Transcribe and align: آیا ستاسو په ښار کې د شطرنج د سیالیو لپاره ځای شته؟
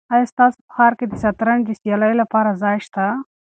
آیا 0.13 0.25
ستاسو 0.33 0.59
په 0.65 0.71
ښار 0.75 0.93
کې 0.99 1.05
د 1.07 1.13
شطرنج 1.21 1.61
د 1.65 1.71
سیالیو 1.81 2.19
لپاره 2.21 2.57
ځای 2.63 2.77
شته؟ 2.87 3.05